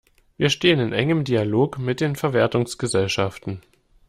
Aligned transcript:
Wir 0.35 0.49
stehen 0.49 0.79
in 0.79 0.93
engem 0.93 1.25
Dialog 1.25 1.77
mit 1.77 2.01
den 2.01 2.15
Verwertungsgesellschaften. 2.15 3.61